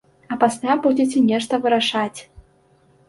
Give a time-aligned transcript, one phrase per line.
[0.35, 2.19] А пасля будзеце нешта вырашаць!